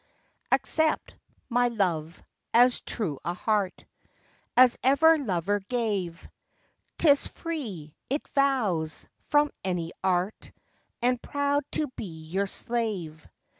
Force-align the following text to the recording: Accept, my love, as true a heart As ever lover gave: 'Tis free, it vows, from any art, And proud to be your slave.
Accept, 0.51 1.15
my 1.47 1.67
love, 1.67 2.23
as 2.55 2.81
true 2.81 3.19
a 3.23 3.35
heart 3.35 3.85
As 4.57 4.75
ever 4.81 5.15
lover 5.19 5.59
gave: 5.59 6.27
'Tis 6.97 7.27
free, 7.27 7.95
it 8.09 8.27
vows, 8.29 9.05
from 9.27 9.51
any 9.63 9.91
art, 10.03 10.51
And 11.03 11.21
proud 11.21 11.65
to 11.73 11.85
be 11.89 12.23
your 12.23 12.47
slave. 12.47 13.27